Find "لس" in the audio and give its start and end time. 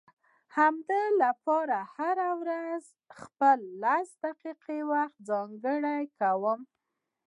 3.83-4.07